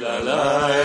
la 0.00 0.18
la 0.18 0.83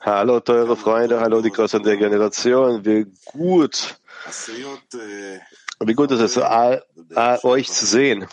Hallo 0.00 0.40
teure 0.40 0.76
Freunde, 0.76 1.20
hallo 1.20 1.40
die 1.40 1.50
Großen 1.50 1.82
der 1.82 1.96
Generation, 1.96 2.84
wie 2.84 3.06
gut, 3.24 3.98
wie 5.80 5.94
gut 5.94 6.10
ist 6.10 6.20
es, 6.20 6.36
all 6.36 6.84
euch 7.42 7.70
zu 7.72 7.86
sehen. 7.86 8.26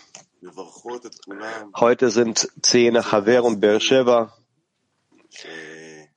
Heute 1.78 2.10
sind 2.10 2.50
zehn 2.62 2.98
Haver 2.98 3.44
und 3.46 3.62
Beersheba. 3.62 4.34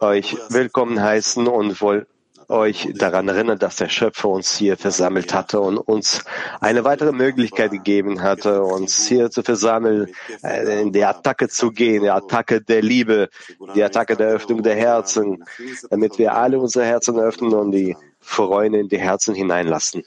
euch 0.00 0.36
willkommen 0.48 1.00
heißen 1.00 1.46
und 1.46 1.80
wollen 1.80 2.06
euch 2.52 2.88
daran 2.94 3.28
erinnern, 3.28 3.58
dass 3.58 3.76
der 3.76 3.88
Schöpfer 3.88 4.28
uns 4.28 4.54
hier 4.56 4.76
versammelt 4.76 5.34
hatte 5.34 5.60
und 5.60 5.78
uns 5.78 6.24
eine 6.60 6.84
weitere 6.84 7.12
Möglichkeit 7.12 7.72
gegeben 7.72 8.22
hatte, 8.22 8.62
uns 8.62 9.06
hier 9.06 9.30
zu 9.30 9.42
versammeln, 9.42 10.14
äh, 10.42 10.82
in 10.82 10.92
die 10.92 11.04
Attacke 11.04 11.48
zu 11.48 11.70
gehen, 11.72 12.02
die 12.02 12.10
Attacke 12.10 12.60
der 12.60 12.82
Liebe, 12.82 13.30
die 13.74 13.82
Attacke 13.82 14.16
der 14.16 14.28
Öffnung 14.28 14.62
der 14.62 14.76
Herzen, 14.76 15.44
damit 15.90 16.18
wir 16.18 16.34
alle 16.34 16.60
unsere 16.60 16.84
Herzen 16.84 17.18
öffnen 17.18 17.54
und 17.54 17.72
die 17.72 17.96
Freunde 18.20 18.78
in 18.78 18.88
die 18.88 18.98
Herzen 18.98 19.34
hineinlassen. 19.34 20.04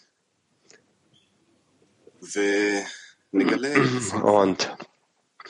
Und 4.23 4.75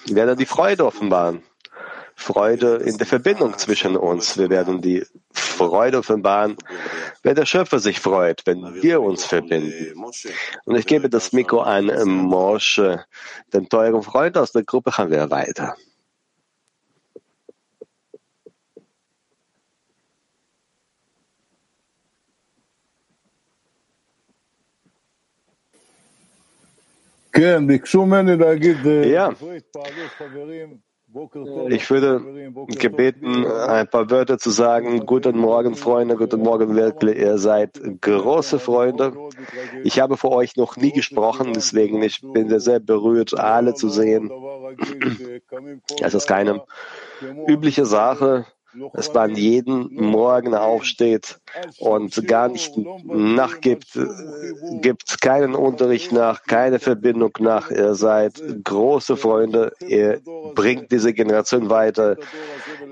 werden 0.07 0.37
die 0.37 0.45
Freude 0.45 0.85
offenbaren. 0.85 1.43
Freude 2.15 2.77
in 2.77 2.98
der 2.98 3.05
Verbindung 3.08 3.58
zwischen 3.58 3.95
uns. 3.98 4.37
Wir 4.37 4.49
werden 4.49 4.81
die 4.81 5.05
Freude 5.31 5.99
offenbaren, 5.99 6.58
wenn 7.23 7.36
der 7.36 7.45
Schöpfer 7.45 7.80
sich 7.80 7.99
freut, 7.99 8.42
wenn 8.45 8.81
wir 8.81 9.02
uns 9.02 9.26
verbinden. 9.26 9.93
Und 10.65 10.76
ich 10.76 10.87
gebe 10.87 11.09
das 11.09 11.33
Mikro 11.33 11.61
an 11.61 11.87
Mosche, 12.08 13.05
den 13.53 13.70
teuren 13.70 14.02
Freund 14.03 14.37
aus 14.37 14.52
der 14.52 14.64
Gruppe 14.64 14.98
haben 14.98 15.11
wir 15.11 15.30
weiter. 15.30 15.76
Ja, 29.03 29.32
ich 31.70 31.89
würde 31.89 32.21
gebeten, 32.67 33.45
ein 33.45 33.87
paar 33.87 34.09
Wörter 34.09 34.37
zu 34.37 34.49
sagen. 34.49 35.05
Guten 35.05 35.37
Morgen, 35.37 35.76
Freunde, 35.76 36.17
guten 36.17 36.42
Morgen, 36.42 36.76
wirklich. 36.76 37.17
Ihr 37.17 37.37
seid 37.37 37.80
große 38.02 38.59
Freunde. 38.59 39.14
Ich 39.83 39.99
habe 40.02 40.17
vor 40.17 40.31
euch 40.31 40.58
noch 40.58 40.76
nie 40.76 40.92
gesprochen, 40.92 41.53
deswegen 41.53 42.03
ich 42.03 42.21
bin 42.21 42.49
sehr, 42.49 42.59
sehr 42.59 42.80
berührt, 42.80 43.37
alle 43.37 43.76
zu 43.76 43.87
sehen. 43.87 44.30
Es 46.02 46.14
ist 46.14 46.27
keine 46.27 46.64
übliche 47.47 47.86
Sache, 47.86 48.45
dass 48.93 49.14
man 49.14 49.36
jeden 49.36 49.93
Morgen 49.93 50.53
aufsteht 50.53 51.39
und 51.80 52.27
gar 52.27 52.49
nicht 52.49 52.73
nachgibt, 53.05 53.97
gibt 54.82 55.21
keinen 55.21 55.55
Unterricht 55.55 56.11
nach, 56.11 56.43
keine 56.43 56.80
Verbindung 56.80 57.32
nach. 57.39 57.71
Ihr 57.71 57.95
seid 57.95 58.42
große 58.64 59.15
Freunde, 59.15 59.71
ihr 59.80 60.20
bringt 60.55 60.92
diese 60.92 61.14
Generation 61.14 61.70
weiter, 61.70 62.17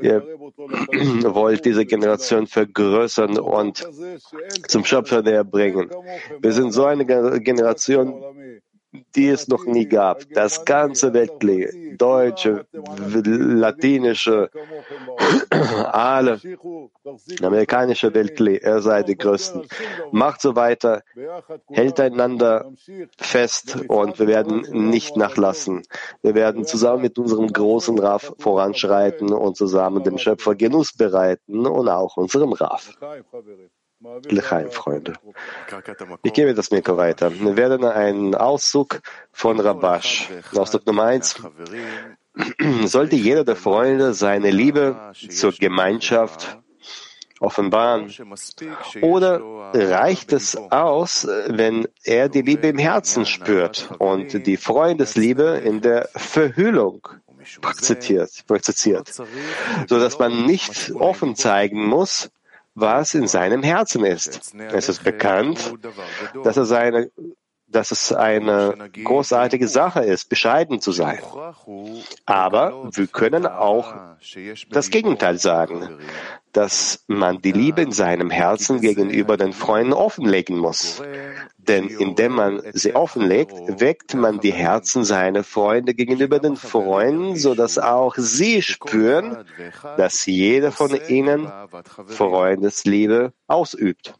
ihr 0.02 0.22
wollt 1.24 1.66
diese 1.66 1.86
Generation 1.86 2.48
vergrößern 2.48 3.40
und 3.40 3.88
zum 4.68 4.86
Schöpfer 4.86 5.22
näher 5.22 5.44
bringen. 5.44 5.90
Wir 6.40 6.52
sind 6.52 6.72
so 6.72 6.86
eine 6.86 7.06
Generation, 7.06 8.24
die 9.16 9.28
es 9.28 9.48
noch 9.48 9.66
nie 9.66 9.88
gab. 9.88 10.24
Das 10.34 10.66
ganze 10.66 11.14
Weltkrieg, 11.14 11.98
deutsche, 11.98 12.66
latinische, 12.72 14.50
alle, 15.92 16.40
amerikanische 17.42 18.14
Weltkrieg, 18.14 18.64
er 18.64 18.82
sei 18.82 19.04
die 19.04 19.18
Größten. 19.18 19.68
Macht 20.12 20.42
so 20.42 20.56
weiter, 20.56 21.04
hält 21.70 22.00
einander 22.00 22.72
fest 23.18 23.78
und 23.88 24.20
wir 24.20 24.28
werden 24.28 24.90
nicht 24.90 25.18
nachlassen. 25.18 25.84
Wir 26.22 26.36
werden 26.36 26.66
zusammen 26.66 27.04
mit 27.04 27.18
unserem 27.18 27.48
großen 27.48 27.98
Raf 28.00 28.34
voranschreiten 28.40 29.34
und 29.34 29.58
zusammen 29.58 30.04
dem 30.04 30.18
Schöpfer 30.18 30.56
Genuss 30.56 30.94
bereiten 30.94 31.66
und 31.66 31.90
auch 31.90 32.18
unserem 32.18 32.54
Raf. 32.54 32.98
Lechaim, 34.26 34.72
Freunde. 34.72 35.14
Ich 36.24 36.34
gebe 36.34 36.54
das 36.54 36.72
Mikro 36.72 36.98
weiter. 36.98 37.34
Wir 37.34 37.56
werden 37.56 37.86
einen 37.86 38.36
Auszug 38.36 39.02
von 39.32 39.60
Rabash. 39.60 40.30
Auszug 40.56 40.86
Nummer 40.86 41.04
eins. 41.04 41.36
Sollte 42.86 43.16
jeder 43.16 43.46
der 43.46 43.56
Freunde 43.56 44.14
seine 44.14 44.52
Liebe 44.52 45.14
zur 45.30 45.54
Gemeinschaft 45.54 46.58
offenbaren? 47.40 48.12
Oder 49.02 49.42
reicht 49.74 50.34
es 50.34 50.56
aus, 50.56 51.28
wenn 51.48 51.88
er 52.04 52.30
die 52.30 52.42
Liebe 52.42 52.68
im 52.68 52.78
Herzen 52.78 53.26
spürt 53.26 53.90
und 54.00 54.46
die 54.46 54.58
Freundesliebe 54.58 55.62
in 55.64 55.82
der 55.82 56.10
Verhüllung 56.16 57.08
praktiziert, 57.62 58.32
praktiziert 58.48 59.10
so 59.14 60.00
dass 60.00 60.18
man 60.18 60.46
nicht 60.46 60.92
offen 60.92 61.36
zeigen 61.36 61.86
muss, 61.86 62.30
was 62.76 63.14
in 63.14 63.28
seinem 63.28 63.64
Herzen 63.64 64.06
ist. 64.06 64.54
Es 64.72 64.90
ist 64.90 65.04
bekannt, 65.04 65.74
dass 66.44 66.58
er 66.58 66.66
seine 66.66 67.12
dass 67.74 67.92
es 67.92 68.14
eine 68.14 68.90
großartige 69.04 69.68
Sache 69.68 70.02
ist, 70.02 70.30
bescheiden 70.30 70.80
zu 70.80 70.92
sein. 70.92 71.20
Aber 72.26 72.90
wir 72.94 73.08
können 73.08 73.48
auch 73.48 73.94
das 74.70 74.90
Gegenteil 74.92 75.40
sagen, 75.40 75.98
dass 76.54 77.04
man 77.08 77.42
die 77.42 77.52
Liebe 77.52 77.82
in 77.82 77.92
seinem 77.92 78.30
Herzen 78.30 78.80
gegenüber 78.80 79.38
den 79.38 79.54
Freunden 79.54 79.94
offenlegen 79.94 80.58
muss. 80.58 81.02
Denn 81.58 81.88
indem 81.88 82.34
man 82.34 82.62
sie 82.74 82.96
offenlegt, 82.96 83.54
weckt 83.80 84.14
man 84.14 84.40
die 84.40 84.54
Herzen 84.54 85.04
seiner 85.04 85.44
Freunde 85.44 85.94
gegenüber 85.94 86.40
den 86.40 86.56
Freunden, 86.56 87.36
so 87.36 87.56
dass 87.56 87.78
auch 87.78 88.16
sie 88.18 88.62
spüren, 88.62 89.46
dass 89.98 90.26
jeder 90.26 90.72
von 90.72 90.98
ihnen 91.08 91.52
Freundesliebe 92.08 93.34
ausübt. 93.48 94.14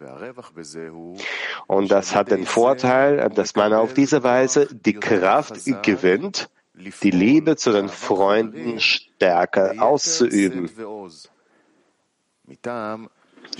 Und 1.68 1.92
das 1.92 2.16
hat 2.16 2.32
den 2.32 2.46
Vorteil, 2.46 3.30
dass 3.30 3.56
man 3.56 3.74
auf 3.74 3.94
diese 3.94 4.24
Weise 4.24 4.68
die 4.72 4.94
Kraft 4.94 5.60
gewinnt, 5.84 6.50
die 6.76 7.12
Liebe 7.12 7.56
zu 7.56 7.72
den 7.72 7.90
Freunden 7.90 8.80
stärker 8.80 9.76
auszuüben. 9.78 10.70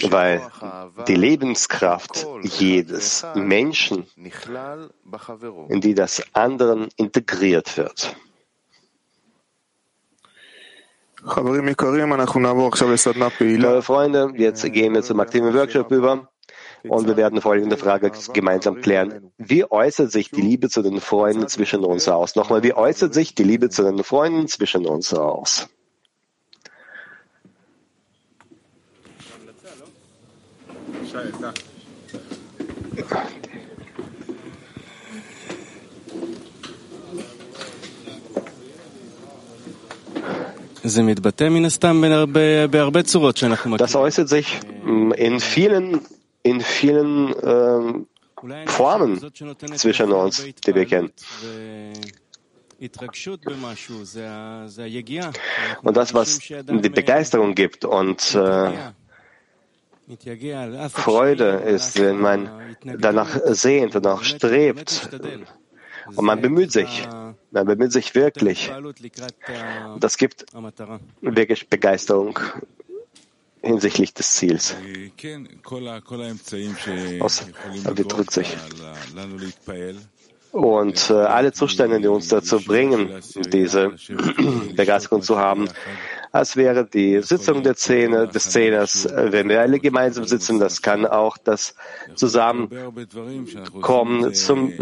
Weil 0.10 0.42
die 1.08 1.16
Lebenskraft 1.16 2.26
jedes 2.44 3.26
Menschen 3.36 4.08
in 5.70 5.82
die 5.82 5.94
das 5.94 6.24
anderen 6.34 6.90
integriert 6.98 7.78
wird. 7.78 8.16
Liebe 13.40 13.82
Freunde, 13.82 14.34
jetzt 14.36 14.64
gehen 14.74 14.94
wir 14.94 15.04
zum 15.04 15.20
aktiven 15.22 15.54
Workshop 15.54 15.92
über 15.92 16.30
und 16.84 17.08
wir 17.08 17.16
werden 17.16 17.40
folgende 17.40 17.78
Frage 17.78 18.12
gemeinsam 18.34 18.82
klären. 18.82 19.32
Wie 19.38 19.64
äußert 19.70 20.12
sich 20.12 20.32
die 20.32 20.42
Liebe 20.42 20.68
zu 20.70 20.82
den 20.82 21.00
Freunden 21.00 21.48
zwischen 21.48 21.86
uns 21.86 22.10
aus? 22.10 22.36
Nochmal, 22.36 22.64
wie 22.64 22.74
äußert 22.74 23.14
sich 23.14 23.36
die 23.36 23.44
Liebe 23.44 23.70
zu 23.70 23.84
den 23.84 24.04
Freunden 24.04 24.48
zwischen 24.50 24.86
uns 24.86 25.14
aus? 25.14 25.70
Das 43.78 43.96
äußert 43.96 44.30
sich 44.30 44.60
in 45.16 45.40
vielen, 45.40 46.02
in 46.44 46.62
vielen 46.62 47.34
äh, 47.34 48.06
Formen 48.66 49.22
zwischen 49.76 50.12
uns, 50.12 50.46
die 50.66 50.76
wir 50.76 50.86
kennen. 50.86 51.12
Und 55.84 55.98
das, 55.98 56.14
was 56.14 56.40
die 56.40 56.90
Begeisterung 56.90 57.56
gibt 57.56 57.86
und 57.86 58.36
äh, 58.36 58.72
Freude 60.90 61.50
ist, 61.66 62.00
wenn 62.00 62.20
man 62.20 62.50
danach 62.84 63.40
sehnt 63.46 63.96
und 63.96 64.08
auch 64.08 64.24
strebt. 64.24 65.10
Und 66.16 66.26
man 66.26 66.42
bemüht 66.42 66.72
sich. 66.72 67.08
Man 67.52 67.66
bemüht 67.66 67.92
sich 67.92 68.16
wirklich. 68.16 68.72
Das 70.00 70.18
gibt 70.18 70.46
wirklich 71.22 71.70
Begeisterung 71.70 72.40
hinsichtlich 73.62 74.14
des 74.14 74.36
Ziels. 74.36 74.76
Aus, 77.22 77.48
wie 77.96 78.04
drückt 78.04 78.32
sich 78.32 78.58
und 80.54 81.10
äh, 81.10 81.14
alle 81.14 81.52
Zustände, 81.52 82.00
die 82.00 82.08
uns 82.08 82.28
dazu 82.28 82.62
bringen, 82.62 83.10
diese 83.52 83.96
Begeisterung 84.76 85.24
zu 85.24 85.38
haben, 85.38 85.68
als 86.34 86.58
wäre 86.58 86.84
die 86.84 87.22
Sitzung 87.22 87.62
der 87.62 87.76
Szene, 87.76 88.28
des 88.28 88.50
Zehners, 88.50 89.08
wenn 89.14 89.50
wir 89.50 89.62
alle 89.62 89.80
gemeinsam 89.80 90.26
sitzen, 90.26 90.60
das 90.60 90.82
kann 90.82 91.06
auch 91.06 91.38
das 91.38 91.76
Zusammenkommen 92.16 94.34
zum 94.34 94.74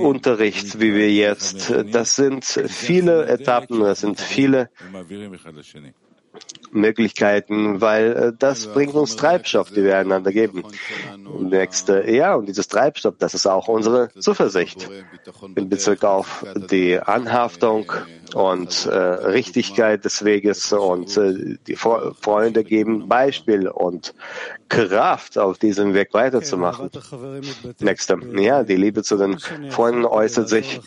Unterricht, 0.00 0.80
wie 0.80 0.94
wir 0.94 1.12
jetzt, 1.12 1.70
das 1.92 2.16
sind 2.16 2.46
viele 2.46 3.26
Etappen, 3.26 3.80
das 3.80 4.00
sind 4.00 4.18
viele 4.18 4.70
Möglichkeiten, 6.70 7.82
weil 7.82 8.12
äh, 8.12 8.32
das 8.36 8.66
bringt 8.66 8.94
uns 8.94 9.16
Treibstoff, 9.16 9.70
die 9.70 9.84
wir 9.84 9.98
einander 9.98 10.32
geben. 10.32 10.62
Nächste, 11.38 12.10
ja, 12.10 12.34
und 12.34 12.46
dieses 12.46 12.68
Treibstoff, 12.68 13.16
das 13.18 13.34
ist 13.34 13.46
auch 13.46 13.68
unsere 13.68 14.08
Zuversicht 14.18 14.88
in 15.54 15.68
Bezug 15.68 16.04
auf 16.04 16.46
die 16.70 16.98
Anhaftung 16.98 17.92
und 18.34 18.86
äh, 18.86 18.96
Richtigkeit 18.96 20.04
des 20.04 20.24
Weges 20.24 20.72
und 20.72 21.16
äh, 21.16 21.56
die 21.66 21.76
Freunde 21.76 22.64
geben 22.64 23.08
Beispiel 23.08 23.68
und 23.68 24.14
Kraft, 24.68 25.36
auf 25.36 25.58
diesem 25.58 25.92
Weg 25.92 26.14
weiterzumachen. 26.14 26.90
Nächster. 27.80 28.18
Ja, 28.38 28.62
die 28.62 28.76
Liebe 28.76 29.02
zu 29.02 29.18
den 29.18 29.38
Freunden 29.38 30.06
äußert 30.06 30.48
sich 30.48 30.80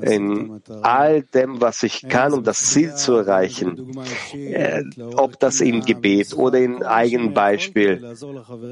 in 0.00 0.62
all 0.82 1.22
dem, 1.22 1.60
was 1.60 1.82
ich 1.82 2.08
kann, 2.08 2.32
um 2.32 2.44
das 2.44 2.64
Ziel 2.64 2.94
zu 2.94 3.14
erreichen. 3.14 3.92
Äh, 4.32 4.84
ob 5.16 5.38
das 5.38 5.60
im 5.60 5.82
Gebet 5.82 6.34
oder 6.34 6.58
in 6.58 6.82
Eigenbeispiel 6.82 8.16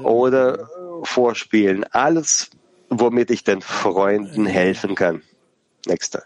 oder 0.03 0.67
Vorspielen. 1.03 1.83
Alles, 1.91 2.49
womit 2.89 3.29
ich 3.29 3.43
den 3.43 3.61
Freunden 3.61 4.47
helfen 4.47 4.95
kann. 4.95 5.21
Nächster. 5.87 6.23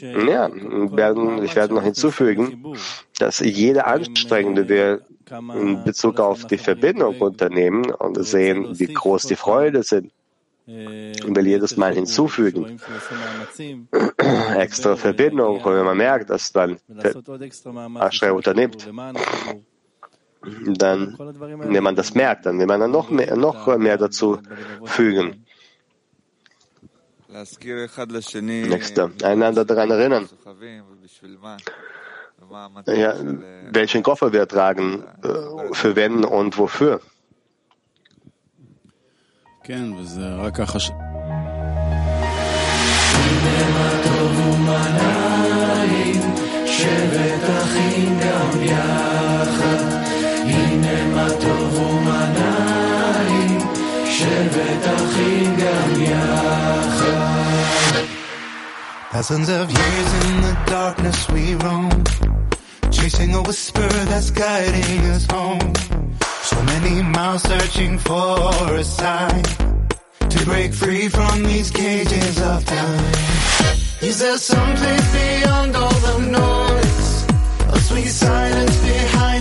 Ja, 0.00 0.50
werden, 0.52 1.42
ich 1.44 1.54
werde 1.54 1.74
noch 1.74 1.82
hinzufügen, 1.82 2.74
dass 3.18 3.40
jede 3.40 3.84
Anstrengung, 3.84 4.54
die 4.54 4.68
wir 4.68 5.02
in 5.54 5.84
Bezug 5.84 6.20
auf 6.20 6.46
die 6.46 6.58
Verbindung 6.58 7.20
unternehmen 7.20 7.90
und 7.92 8.22
sehen, 8.24 8.78
wie 8.78 8.92
groß 8.92 9.26
die 9.26 9.36
Freude 9.36 9.82
sind, 9.82 10.12
und 10.66 11.36
will 11.36 11.46
jedes 11.46 11.76
Mal 11.76 11.94
hinzufügen. 11.94 12.80
extra 14.56 14.96
Verbindung, 14.96 15.60
und 15.60 15.74
wenn 15.74 15.84
man 15.84 15.96
merkt, 15.96 16.30
dass 16.30 16.52
dann 16.52 16.78
Ashrei 17.96 18.32
unternimmt, 18.32 18.88
dann, 20.66 21.16
wenn 21.18 21.82
man 21.82 21.96
das 21.96 22.14
merkt, 22.14 22.46
dann 22.46 22.58
will 22.58 22.66
man 22.66 22.80
dann 22.80 22.90
noch 22.90 23.10
mehr, 23.10 23.36
noch 23.36 23.66
mehr 23.78 23.96
dazu 23.96 24.38
fügen. 24.84 25.43
Nächster, 28.68 29.10
einander 29.24 29.64
daran 29.64 29.90
erinnern, 29.90 30.28
ja, 32.86 33.14
welchen 33.72 34.02
Koffer 34.04 34.32
wir 34.32 34.46
tragen, 34.46 35.02
äh, 35.22 35.74
für 35.74 35.96
wen 35.96 36.24
und 36.24 36.56
wofür. 36.56 37.00
Thousands 59.14 59.48
of 59.48 59.70
years 59.70 60.12
in 60.24 60.40
the 60.40 60.58
darkness 60.66 61.28
we 61.28 61.54
roam, 61.54 62.02
chasing 62.90 63.32
a 63.32 63.42
whisper 63.42 63.86
that's 64.10 64.30
guiding 64.30 65.06
us 65.12 65.24
home. 65.30 65.72
So 66.42 66.60
many 66.64 67.00
miles 67.00 67.42
searching 67.42 67.96
for 67.96 68.40
a 68.74 68.82
sign 68.82 69.44
to 70.18 70.44
break 70.44 70.74
free 70.74 71.06
from 71.08 71.44
these 71.44 71.70
cages 71.70 72.42
of 72.42 72.64
time. 72.64 73.04
Is 74.02 74.18
there 74.18 74.36
some 74.36 74.74
place 74.74 75.12
beyond 75.12 75.76
all 75.76 75.94
the 76.08 76.18
noise? 76.42 77.24
A 77.72 77.78
sweet 77.86 78.08
silence 78.08 78.76
behind 78.78 79.33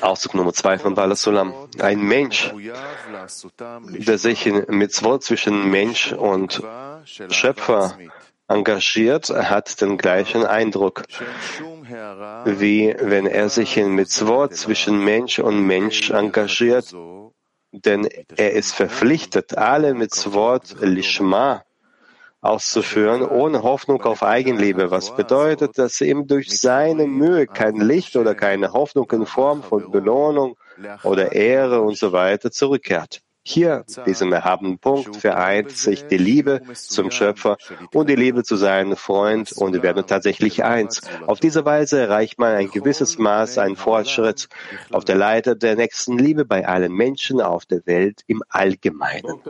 Auszug 0.00 0.34
Nummer 0.34 0.52
zwei 0.52 0.78
von 0.78 0.94
Bala 0.94 1.14
Sulam. 1.14 1.52
Ein 1.78 2.00
Mensch, 2.00 2.52
der 4.08 4.18
sich 4.18 4.46
in 4.46 4.64
Mitzvot 4.68 5.22
zwischen 5.22 5.70
Mensch 5.70 6.12
und 6.12 6.62
Schöpfer 7.04 7.98
engagiert, 8.48 9.28
hat 9.30 9.80
den 9.80 9.98
gleichen 9.98 10.44
Eindruck, 10.46 11.02
wie 12.44 12.94
wenn 12.98 13.26
er 13.26 13.48
sich 13.48 13.76
in 13.76 13.94
Mitzvot 13.94 14.54
zwischen 14.54 15.04
Mensch 15.04 15.38
und 15.38 15.66
Mensch 15.66 16.10
engagiert, 16.10 16.94
denn 17.72 18.08
er 18.36 18.52
ist 18.52 18.74
verpflichtet, 18.74 19.58
alle 19.58 19.94
Mitzvot 19.94 20.76
Lishma 20.80 21.64
auszuführen, 22.44 23.22
ohne 23.22 23.62
Hoffnung 23.62 24.02
auf 24.02 24.22
Eigenliebe, 24.22 24.90
was 24.90 25.16
bedeutet, 25.16 25.78
dass 25.78 26.00
ihm 26.00 26.26
durch 26.26 26.60
seine 26.60 27.06
Mühe 27.06 27.46
kein 27.46 27.76
Licht 27.76 28.16
oder 28.16 28.34
keine 28.34 28.72
Hoffnung 28.72 29.10
in 29.12 29.26
Form 29.26 29.62
von 29.62 29.90
Belohnung 29.90 30.56
oder 31.02 31.32
Ehre 31.32 31.80
und 31.80 31.96
so 31.96 32.12
weiter 32.12 32.50
zurückkehrt. 32.50 33.20
Hier, 33.46 33.84
diesem 34.06 34.32
erhabenen 34.32 34.78
Punkt, 34.78 35.16
vereint 35.16 35.70
sich 35.72 36.06
die 36.06 36.16
Liebe 36.16 36.62
zum 36.72 37.10
Schöpfer 37.10 37.58
und 37.92 38.08
die 38.08 38.16
Liebe 38.16 38.42
zu 38.42 38.56
seinem 38.56 38.96
Freund 38.96 39.52
und 39.52 39.82
werden 39.82 40.06
tatsächlich 40.06 40.64
eins. 40.64 41.02
Auf 41.26 41.40
diese 41.40 41.66
Weise 41.66 42.00
erreicht 42.00 42.38
man 42.38 42.54
ein 42.54 42.70
gewisses 42.70 43.18
Maß, 43.18 43.58
einen 43.58 43.76
Fortschritt 43.76 44.48
auf 44.90 45.04
der 45.04 45.16
Leiter 45.16 45.54
der 45.54 45.76
nächsten 45.76 46.16
Liebe 46.16 46.46
bei 46.46 46.66
allen 46.66 46.92
Menschen 46.92 47.42
auf 47.42 47.66
der 47.66 47.84
Welt 47.84 48.22
im 48.26 48.42
Allgemeinen. 48.48 49.42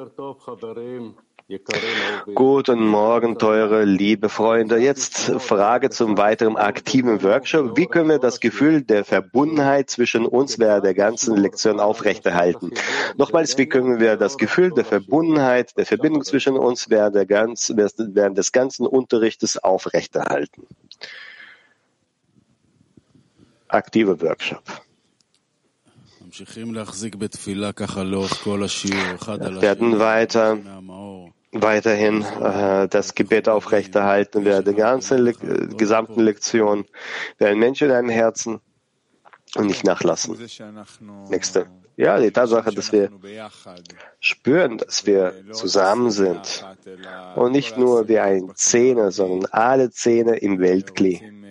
Guten 2.34 2.86
Morgen, 2.86 3.38
teure 3.38 3.84
liebe 3.84 4.30
Freunde. 4.30 4.78
Jetzt 4.78 5.30
Frage 5.42 5.90
zum 5.90 6.16
weiteren 6.16 6.56
aktiven 6.56 7.22
Workshop. 7.22 7.76
Wie 7.76 7.84
können 7.84 8.08
wir 8.08 8.18
das 8.18 8.40
Gefühl 8.40 8.80
der 8.80 9.04
Verbundenheit 9.04 9.90
zwischen 9.90 10.24
uns 10.24 10.58
während 10.58 10.86
der 10.86 10.94
ganzen 10.94 11.36
Lektion 11.36 11.80
aufrechterhalten? 11.80 12.72
Nochmals, 13.18 13.58
wie 13.58 13.66
können 13.66 14.00
wir 14.00 14.16
das 14.16 14.38
Gefühl 14.38 14.70
der 14.70 14.86
Verbundenheit, 14.86 15.76
der 15.76 15.84
Verbindung 15.84 16.24
zwischen 16.24 16.56
uns 16.56 16.88
während, 16.88 17.14
der 17.14 17.26
ganz, 17.26 17.70
während 17.76 18.38
des 18.38 18.50
ganzen 18.50 18.86
Unterrichtes 18.86 19.58
aufrechterhalten? 19.58 20.66
Aktive 23.68 24.22
Workshop 24.22 24.62
werden 29.62 29.98
weiter 29.98 30.58
weiterhin 31.54 32.22
äh, 32.22 32.88
das 32.88 33.14
Gebet 33.14 33.48
aufrechterhalten 33.48 34.44
während 34.44 34.66
der 34.66 34.74
ganzen 34.74 35.18
Le 35.18 35.32
gesamten 35.76 36.20
Lektion. 36.20 36.84
Wir 37.38 37.48
ein 37.48 37.58
Mensch 37.58 37.80
in 37.80 37.90
einem 37.90 38.08
Herzen 38.08 38.60
und 39.54 39.66
nicht 39.66 39.84
nachlassen. 39.84 40.36
Nächste. 41.28 41.66
Ja, 41.96 42.18
die 42.18 42.32
Tatsache, 42.32 42.72
dass 42.72 42.90
wir 42.90 43.08
spüren, 44.18 44.78
dass 44.78 45.06
wir 45.06 45.32
zusammen 45.52 46.10
sind 46.10 46.66
und 47.36 47.52
nicht 47.52 47.78
nur 47.78 48.08
wie 48.08 48.18
ein 48.18 48.50
Zähne, 48.56 49.12
sondern 49.12 49.48
alle 49.52 49.92
Zähne 49.92 50.36
im 50.36 50.58
Weltkli. 50.58 51.43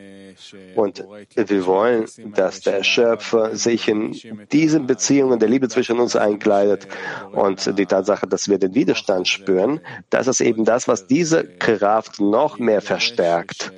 Und 0.76 1.04
wir 1.36 1.66
wollen, 1.66 2.06
dass 2.36 2.62
der 2.62 2.84
Schöpfer 2.84 3.56
sich 3.56 3.88
in 3.88 4.16
diesen 4.52 4.88
Beziehungen 4.88 5.40
der 5.40 5.50
Liebe 5.50 5.70
zwischen 5.70 6.00
uns 6.00 6.16
einkleidet. 6.16 6.88
Und 7.32 7.78
die 7.78 7.86
Tatsache, 7.86 8.28
dass 8.28 8.50
wir 8.50 8.58
den 8.58 8.74
Widerstand 8.76 9.28
spüren, 9.28 9.80
das 10.10 10.28
ist 10.28 10.42
eben 10.42 10.66
das, 10.66 10.88
was 10.88 11.08
diese 11.08 11.44
Kraft 11.44 12.20
noch 12.20 12.60
mehr 12.60 12.82
verstärkt 12.82 13.72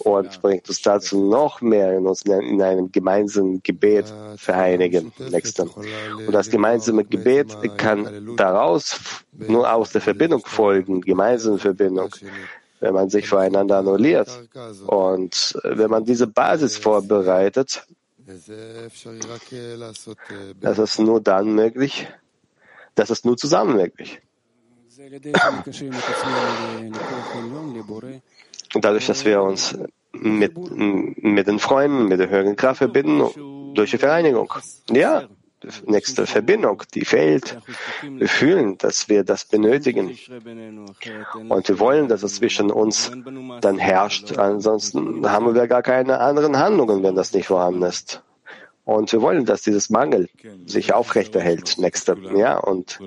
und 0.00 0.40
bringt 0.42 0.68
uns 0.68 0.82
dazu 0.82 1.28
noch 1.28 1.60
mehr 1.60 1.96
in 1.96 2.06
uns 2.06 2.22
in 2.22 2.62
einem 2.62 2.90
gemeinsamen 2.92 3.62
Gebet 3.62 4.12
vereinigen. 4.36 5.12
Nächste. 5.30 5.64
Und 5.64 6.32
das 6.32 6.50
gemeinsame 6.50 7.04
Gebet 7.04 7.56
kann 7.76 8.36
daraus 8.36 9.00
nur 9.32 9.72
aus 9.72 9.90
der 9.90 10.00
Verbindung 10.00 10.42
folgen, 10.44 11.00
gemeinsame 11.00 11.58
Verbindung 11.58 12.10
wenn 12.80 12.94
man 12.94 13.10
sich 13.10 13.28
voreinander 13.28 13.78
annulliert. 13.78 14.48
Und 14.86 15.58
wenn 15.64 15.90
man 15.90 16.04
diese 16.04 16.26
Basis 16.26 16.76
vorbereitet, 16.76 17.86
das 20.60 20.78
ist 20.78 20.98
nur 20.98 21.20
dann 21.20 21.54
möglich, 21.54 22.06
das 22.94 23.10
ist 23.10 23.24
nur 23.24 23.36
zusammen 23.36 23.76
möglich. 23.76 24.20
Und 28.74 28.84
dadurch, 28.84 29.06
dass 29.06 29.24
wir 29.24 29.42
uns 29.42 29.78
mit, 30.12 30.56
mit 30.58 31.46
den 31.46 31.58
Freunden, 31.58 32.08
mit 32.08 32.20
der 32.20 32.28
höheren 32.28 32.56
Kraft 32.56 32.78
verbinden, 32.78 33.74
durch 33.74 33.92
die 33.92 33.98
Vereinigung. 33.98 34.52
Ja, 34.90 35.28
nächste 35.86 36.26
Verbindung, 36.26 36.82
die 36.94 37.04
fehlt. 37.04 37.58
Wir 38.02 38.28
fühlen, 38.28 38.78
dass 38.78 39.08
wir 39.08 39.24
das 39.24 39.44
benötigen. 39.44 40.16
Und 41.48 41.68
wir 41.68 41.80
wollen, 41.80 42.08
dass 42.08 42.22
es 42.22 42.36
zwischen 42.36 42.70
uns 42.70 43.10
dann 43.60 43.78
herrscht. 43.78 44.38
Ansonsten 44.38 45.28
haben 45.30 45.54
wir 45.54 45.66
gar 45.66 45.82
keine 45.82 46.20
anderen 46.20 46.58
Handlungen, 46.58 47.02
wenn 47.02 47.14
das 47.14 47.32
nicht 47.32 47.46
vorhanden 47.46 47.82
ist. 47.82 48.22
Und 48.84 49.12
wir 49.12 49.20
wollen, 49.20 49.44
dass 49.44 49.60
dieses 49.60 49.90
Mangel 49.90 50.30
sich 50.64 50.94
aufrechterhält. 50.94 51.76
Nächste, 51.76 52.16
ja, 52.34 52.56
und 52.56 52.98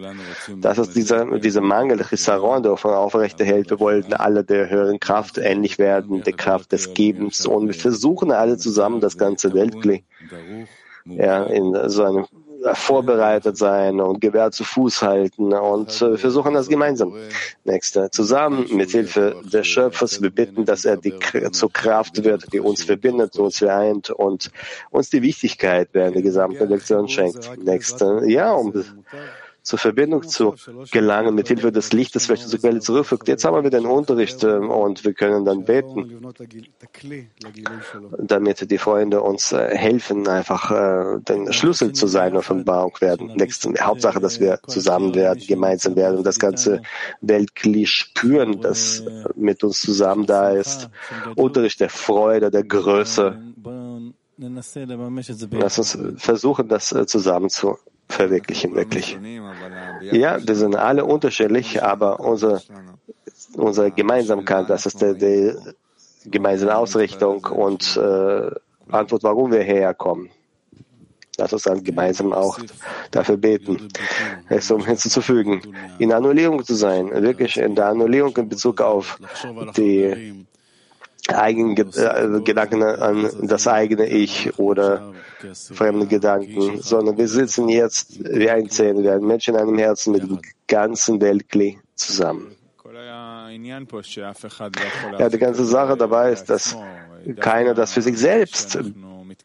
das 0.58 0.77
ist 0.77 0.96
dieser, 0.96 1.39
dieser 1.39 1.62
Mangel, 1.62 2.05
Chisaron, 2.08 2.62
der 2.62 2.74
aufrechterhält. 2.74 3.72
Wir 3.72 3.79
wollen 3.79 4.13
alle 4.13 4.43
der 4.43 4.70
höheren 4.70 5.00
Kraft 5.00 5.39
ähnlich 5.39 5.79
werden, 5.79 6.22
der 6.22 6.34
Kraft 6.34 6.72
des 6.72 6.93
Gebens. 6.93 7.48
Und 7.48 7.65
wir 7.65 7.74
versuchen 7.74 8.31
alle 8.31 8.58
zusammen 8.58 9.00
das 9.01 9.17
ganze 9.17 9.55
Weltkli 9.55 10.03
ja, 11.05 11.43
in 11.46 11.75
so 11.89 12.03
einem 12.03 12.25
vorbereitet 12.74 13.58
sein 13.58 14.00
und 14.00 14.22
Gewehr 14.22 14.51
zu 14.51 14.63
Fuß 14.63 15.01
halten 15.01 15.53
und 15.53 16.01
äh, 16.01 16.18
versuchen 16.18 16.53
das 16.53 16.68
gemeinsam. 16.68 17.13
Nächster. 17.63 18.12
Zusammen 18.12 18.68
mit 18.75 18.91
Hilfe 18.91 19.41
des 19.51 19.68
Schöpfers, 19.68 20.22
wir 20.22 20.30
bitten, 20.30 20.65
dass 20.65 20.86
er 20.86 20.98
die, 20.98 21.13
zur 21.51 21.72
Kraft 21.72 22.24
wird, 22.24 22.51
die 22.53 22.60
uns 22.60 22.84
verbindet, 22.84 23.38
uns 23.38 23.60
vereint 23.60 24.10
und 24.10 24.51
uns 24.89 25.10
die 25.10 25.22
Wichtigkeit 25.22 25.89
während 25.94 26.15
der 26.15 26.22
gesamten 26.22 26.68
Lektion 26.70 27.08
schenkt. 27.08 27.58
Nächster. 27.63 28.24
Ja, 28.25 28.53
um 28.53 28.74
zur 29.63 29.77
Verbindung 29.77 30.27
zu 30.27 30.56
gelangen 30.91 31.36
mit 31.36 31.48
Hilfe 31.48 31.72
des 31.72 31.94
Lichtes, 31.94 32.30
welches 32.30 32.50
zur 32.50 32.60
Quelle 32.60 32.80
zurückführt. 32.80 33.27
Jetzt 33.27 33.46
haben 33.46 33.63
wir 33.63 33.70
den 33.70 33.86
Unterricht 33.86 34.44
ähm, 34.44 34.70
und 34.70 35.03
wir 35.03 35.13
können 35.13 35.46
dann 35.46 35.65
beten, 35.65 36.22
damit 38.18 38.72
die 38.72 38.77
Freunde 38.77 39.22
uns 39.22 39.51
äh, 39.51 39.75
helfen, 39.75 40.27
einfach 40.27 40.72
äh, 40.72 41.20
den 41.20 41.53
Schlüssel 41.53 41.94
zu 41.94 42.08
seiner 42.08 42.39
Offenbarung 42.39 42.96
werden. 43.00 43.34
Nächste 43.36 43.72
Hauptsache, 43.80 44.20
dass 44.20 44.39
wir 44.39 44.60
zusammen 44.68 45.13
werden, 45.13 45.44
gemeinsam 45.48 45.96
werden 45.96 46.18
und 46.18 46.25
das 46.25 46.39
ganze 46.39 46.82
Weltkli 47.22 47.86
spüren, 47.86 48.62
das 48.62 49.03
mit 49.36 49.63
uns 49.63 49.82
zusammen 49.82 50.25
da 50.25 50.50
ist. 50.50 50.89
Unterricht 51.36 51.80
der 51.80 51.89
Freude, 51.89 52.50
der 52.50 52.63
Größe. 52.63 53.38
Lass 54.38 55.77
uns 55.77 55.98
versuchen, 56.18 56.68
das 56.68 56.91
äh, 56.91 57.06
zusammen 57.06 57.50
zu 57.50 57.77
verwirklichen, 58.12 58.75
wirklich. 58.75 59.18
Ja, 60.12 60.38
wir 60.46 60.56
sind 60.56 60.75
alle 60.75 61.06
unterschiedlich, 61.06 61.84
aber 61.84 62.20
unsere, 62.20 62.62
unsere 63.56 63.91
Gemeinsamkeit, 63.91 64.70
das 64.70 64.86
ist 64.86 65.01
die, 65.01 65.18
die 65.18 65.53
gemeinsame 66.30 66.75
Ausrichtung 66.75 67.46
und 67.46 67.98
äh, 67.98 68.51
Antwort, 68.89 69.24
warum 69.24 69.51
wir 69.51 69.63
herkommen. 69.63 70.30
Lass 71.38 71.53
uns 71.53 71.63
dann 71.63 71.84
gemeinsam 71.84 72.34
auch 72.34 72.60
dafür 73.10 73.38
beten, 73.38 73.88
es 74.50 74.70
um 74.70 74.86
hinzuzufügen, 74.86 75.75
in 75.98 76.12
Annullierung 76.12 76.63
zu 76.63 76.75
sein, 76.75 77.10
wirklich 77.10 77.58
in 77.58 77.75
der 77.75 77.88
Annullierung 77.88 78.36
in 78.38 78.50
Bezug 78.50 78.82
auf 78.82 79.18
die 79.77 80.46
eigenen 81.27 81.77
äh, 81.77 82.41
Gedanken 82.44 82.84
an 82.84 83.30
das 83.44 83.68
eigene 83.68 84.08
Ich 84.08 84.60
oder 84.60 85.13
fremde 85.74 86.07
Gedanken, 86.07 86.81
sondern 86.81 87.17
wir 87.17 87.27
sitzen 87.27 87.69
jetzt 87.69 88.24
wie 88.24 88.50
ein 88.50 88.69
Zehn, 88.69 89.03
wie 89.03 89.10
ein 89.10 89.24
Mensch 89.24 89.48
in 89.48 89.55
einem 89.55 89.77
Herzen 89.77 90.13
mit 90.13 90.24
dem 90.24 90.39
ganzen 90.67 91.21
Weltkli 91.21 91.79
zusammen. 91.95 92.55
Ja, 95.19 95.29
die 95.29 95.38
ganze 95.38 95.65
Sache 95.65 95.98
dabei 95.98 96.31
ist, 96.31 96.45
dass 96.45 96.75
keiner 97.39 97.74
das 97.74 97.93
für 97.93 98.01
sich 98.01 98.17
selbst 98.17 98.77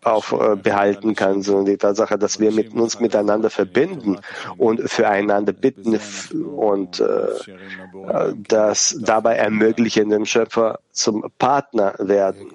aufbehalten 0.02 1.14
kann, 1.14 1.42
sondern 1.42 1.66
die 1.66 1.76
Tatsache, 1.76 2.18
dass 2.18 2.40
wir 2.40 2.52
mit 2.52 2.74
uns 2.74 3.00
miteinander 3.00 3.50
verbinden 3.50 4.18
und 4.56 4.88
füreinander 4.90 5.52
bitten 5.52 5.98
und 6.56 7.00
äh, 7.00 8.32
das 8.48 8.96
dabei 9.00 9.36
ermöglichen, 9.36 10.10
dem 10.10 10.26
Schöpfer 10.26 10.78
zum 10.92 11.24
Partner 11.38 11.94
werden. 11.98 12.52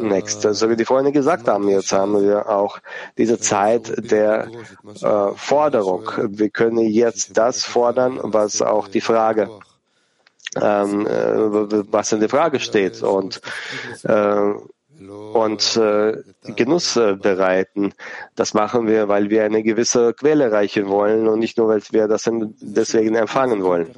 Next, 0.00 0.42
so 0.42 0.70
wie 0.70 0.76
die 0.76 0.84
Freunde 0.84 1.12
gesagt 1.12 1.48
haben, 1.48 1.68
jetzt 1.68 1.92
haben 1.92 2.20
wir 2.22 2.48
auch 2.48 2.78
diese 3.16 3.38
Zeit 3.38 4.10
der 4.10 4.48
äh, 5.00 5.28
Forderung. 5.36 6.10
Wir 6.28 6.50
können 6.50 6.78
jetzt 6.78 7.36
das 7.36 7.64
fordern, 7.64 8.18
was 8.22 8.62
auch 8.62 8.88
die 8.88 9.00
Frage 9.00 9.48
ähm, 10.56 11.06
äh, 11.06 11.92
was 11.92 12.12
in 12.12 12.20
der 12.20 12.28
Frage 12.28 12.60
steht 12.60 13.02
und, 13.02 13.40
äh, 14.02 14.52
und 15.08 15.76
äh, 15.76 16.22
Genuss 16.56 16.96
äh, 16.96 17.14
bereiten. 17.14 17.94
Das 18.34 18.54
machen 18.54 18.86
wir, 18.86 19.08
weil 19.08 19.30
wir 19.30 19.44
eine 19.44 19.62
gewisse 19.62 20.12
Quelle 20.14 20.44
erreichen 20.44 20.88
wollen 20.88 21.26
und 21.28 21.38
nicht 21.38 21.56
nur, 21.56 21.68
weil 21.68 21.82
wir 21.90 22.08
das 22.08 22.30
deswegen 22.60 23.14
empfangen 23.14 23.62
wollen. 23.62 23.90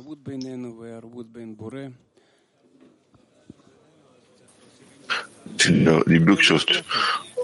Die, 5.45 6.03
die 6.07 6.19
Bürgschaft 6.21 6.85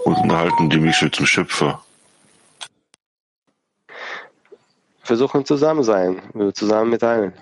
unterhalten 0.05 0.69
die 0.69 0.79
mich 0.79 1.05
zum 1.11 1.25
Schöpfer. 1.25 1.83
Versuchen 5.03 5.43
zusammen 5.43 5.83
sein, 5.83 6.21
zusammen 6.53 6.91
mit 6.91 7.03
allen. 7.03 7.33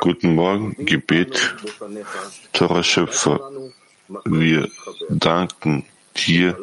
Guten 0.00 0.34
Morgen, 0.34 0.76
Gebet, 0.84 1.54
teurer 2.52 2.82
Schöpfer. 2.82 3.50
Wir 4.24 4.68
danken 5.08 5.84
dir, 6.16 6.56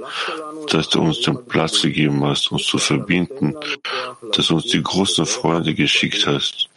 dass 0.69 0.89
du 0.89 1.01
uns 1.01 1.21
den 1.21 1.45
Platz 1.45 1.81
gegeben 1.81 2.23
hast, 2.25 2.51
uns 2.51 2.65
zu 2.65 2.77
verbinden, 2.77 3.55
dass 4.33 4.47
du 4.47 4.55
uns 4.55 4.65
die 4.65 4.83
großen 4.83 5.25
Freunde 5.25 5.73
geschickt 5.73 6.27
hast, 6.27 6.69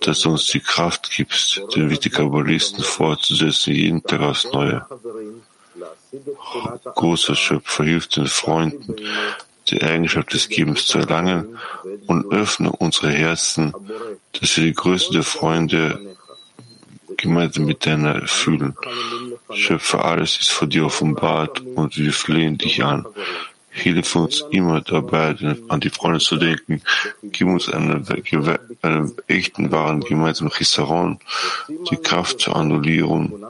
dass 0.00 0.20
du 0.20 0.30
uns 0.30 0.46
die 0.46 0.60
Kraft 0.60 1.10
gibst, 1.10 1.60
den 1.74 1.90
wie 1.90 1.98
die 1.98 2.10
Kabbalisten 2.10 2.84
fortzusetzen, 2.84 3.74
jeden 3.74 4.02
Tag 4.02 4.20
aufs 4.20 4.44
Neue. 4.52 4.86
Großer 6.94 7.34
Schöpfer, 7.34 7.84
hilf 7.84 8.06
den 8.08 8.26
Freunden, 8.26 8.94
die 9.68 9.82
Eigenschaft 9.82 10.32
des 10.32 10.48
Gebens 10.48 10.86
zu 10.86 10.98
erlangen 10.98 11.58
und 12.06 12.30
öffne 12.32 12.70
unsere 12.72 13.10
Herzen, 13.10 13.72
dass 14.32 14.56
wir 14.56 14.64
die 14.64 14.74
Größe 14.74 15.12
der 15.12 15.22
Freunde 15.22 16.16
gemeinsam 17.16 17.64
mit 17.66 17.86
deiner 17.86 18.26
fühlen. 18.26 18.76
Schöpfe, 19.52 20.04
alles 20.04 20.38
ist 20.38 20.50
vor 20.50 20.68
dir 20.68 20.86
offenbart 20.86 21.60
und 21.60 21.96
wir 21.96 22.12
flehen 22.12 22.58
dich 22.58 22.82
an. 22.84 23.06
Hilf 23.70 24.14
uns 24.14 24.44
immer 24.50 24.80
dabei, 24.82 25.34
an 25.68 25.80
die 25.80 25.90
Freunde 25.90 26.20
zu 26.20 26.36
denken. 26.36 26.80
Gib 27.22 27.48
uns 27.48 27.68
einen, 27.68 28.06
einen 28.82 29.12
echten, 29.26 29.72
wahren 29.72 30.00
gemeinsamen 30.00 30.52
Chisaron, 30.52 31.18
die 31.90 31.96
Kraft 31.96 32.40
zur 32.40 32.54
Annullierung. 32.54 33.44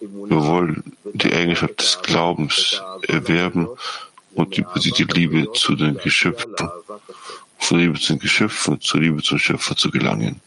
Wir 0.00 0.44
wollen 0.44 0.96
die 1.14 1.32
Eigenschaft 1.32 1.80
des 1.80 2.00
Glaubens 2.02 2.80
erwerben 3.08 3.68
und 4.34 4.56
über 4.56 4.74
die 4.74 5.04
Liebe 5.04 5.52
zu 5.52 5.74
den 5.74 5.96
Geschöpfen, 5.98 6.54
von 7.58 7.78
Liebe 7.78 7.98
zu 7.98 8.14
den 8.14 8.20
Geschöpfen, 8.20 8.80
zur 8.80 9.00
Liebe 9.00 9.22
zum 9.22 9.38
Schöpfer 9.38 9.76
zu 9.76 9.90
gelangen. 9.90 10.40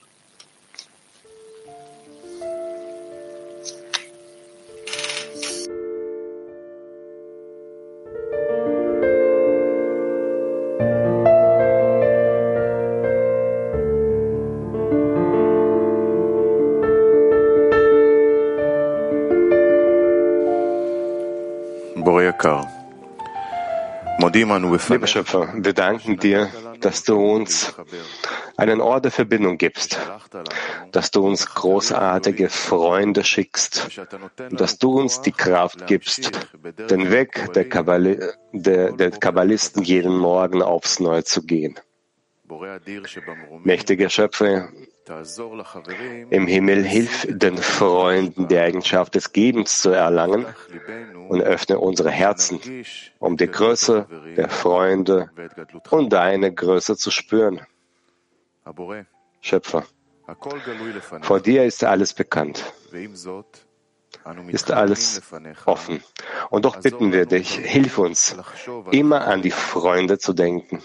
Lieber 24.33 25.07
Schöpfer, 25.07 25.53
wir 25.55 25.73
danken 25.73 26.17
dir, 26.17 26.49
dass 26.79 27.03
du 27.03 27.15
uns 27.15 27.75
einen 28.57 28.81
Ort 28.81 29.05
der 29.05 29.11
Verbindung 29.11 29.57
gibst, 29.57 29.99
dass 30.91 31.11
du 31.11 31.25
uns 31.25 31.45
großartige 31.53 32.49
Freunde 32.49 33.23
schickst, 33.23 34.01
dass 34.49 34.79
du 34.79 34.99
uns 34.99 35.21
die 35.21 35.31
Kraft 35.31 35.85
gibst, 35.87 36.31
den 36.89 37.11
Weg 37.11 37.53
der, 37.53 37.69
Kabbali 37.69 38.19
der, 38.51 38.93
der 38.93 39.11
Kabbalisten 39.11 39.83
jeden 39.83 40.17
Morgen 40.17 40.61
aufs 40.61 40.99
Neue 40.99 41.23
zu 41.23 41.43
gehen. 41.43 41.79
Mächtiger 43.63 44.09
Schöpfer, 44.09 44.69
im 46.29 46.47
Himmel 46.47 46.83
hilf 46.83 47.27
den 47.29 47.57
Freunden, 47.57 48.47
die 48.47 48.57
Eigenschaft 48.57 49.15
des 49.15 49.33
Gebens 49.33 49.81
zu 49.81 49.89
erlangen 49.89 50.45
und 51.27 51.41
öffne 51.41 51.79
unsere 51.79 52.09
Herzen, 52.09 52.59
um 53.19 53.35
die 53.35 53.47
Größe 53.47 54.07
der 54.37 54.49
Freunde 54.49 55.29
und 55.89 56.13
deine 56.13 56.53
Größe 56.53 56.95
zu 56.95 57.11
spüren. 57.11 57.61
Schöpfer, 59.41 59.83
vor 61.21 61.39
dir 61.41 61.65
ist 61.65 61.83
alles 61.83 62.13
bekannt, 62.13 62.63
ist 64.47 64.71
alles 64.71 65.21
offen. 65.65 66.01
Und 66.49 66.63
doch 66.63 66.79
bitten 66.79 67.11
wir 67.11 67.25
dich, 67.25 67.55
hilf 67.55 67.97
uns, 67.97 68.37
immer 68.91 69.27
an 69.27 69.41
die 69.41 69.51
Freunde 69.51 70.17
zu 70.17 70.33
denken 70.33 70.81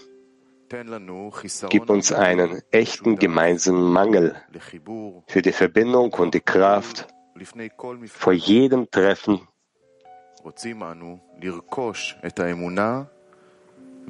Gib 1.71 1.89
uns 1.89 2.13
einen 2.13 2.63
echten 2.71 3.17
gemeinsamen 3.17 3.91
Mangel 3.91 4.37
für 5.27 5.43
die 5.43 5.53
Verbindung 5.53 6.13
und 6.15 6.35
die 6.35 6.41
Kraft 6.41 7.09
vor 8.09 8.33
jedem 8.33 8.91
Treffen. 8.91 9.49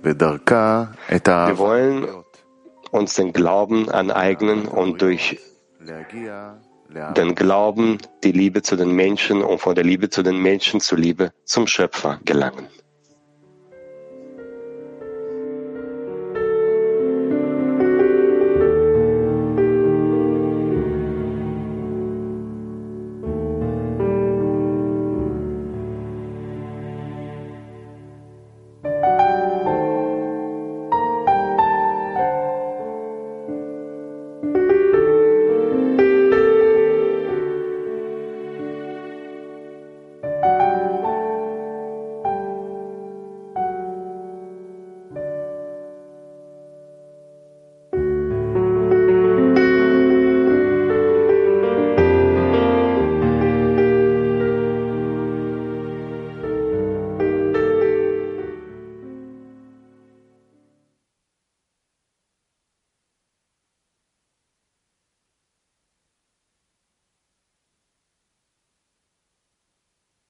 Wir 0.03 1.59
wollen 1.59 2.09
uns 2.91 3.15
den 3.15 3.33
Glauben 3.33 3.91
aneignen 3.91 4.67
und 4.67 5.03
durch 5.03 5.39
den 7.17 7.35
Glauben 7.35 7.99
die 8.25 8.33
Liebe 8.33 8.63
zu 8.63 8.77
den 8.77 8.93
Menschen 8.93 9.43
und 9.43 9.59
von 9.59 9.75
der 9.75 9.85
Liebe 9.85 10.11
zu 10.11 10.23
den 10.23 10.41
Menschen 10.43 10.81
zur 10.81 10.99
Liebe 10.99 11.33
zum 11.45 11.67
Schöpfer 11.67 12.21
gelangen. 12.25 12.69